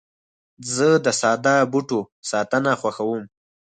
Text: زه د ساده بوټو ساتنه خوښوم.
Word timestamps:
زه 0.73 0.87
د 1.05 1.07
ساده 1.21 1.55
بوټو 1.71 1.99
ساتنه 2.29 2.71
خوښوم. 2.81 3.23